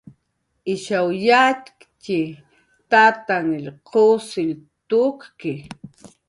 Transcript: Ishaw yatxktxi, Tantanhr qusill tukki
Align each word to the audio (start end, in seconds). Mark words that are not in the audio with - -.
Ishaw 0.73 1.07
yatxktxi, 1.25 2.21
Tantanhr 2.91 3.67
qusill 3.89 4.51
tukki 4.89 5.53